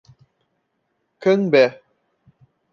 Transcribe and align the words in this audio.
Cambé 1.19 1.63